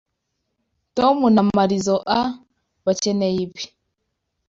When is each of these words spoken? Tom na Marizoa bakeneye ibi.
Tom 0.97 1.17
na 1.35 1.41
Marizoa 1.55 2.19
bakeneye 2.85 3.37
ibi. 3.45 3.63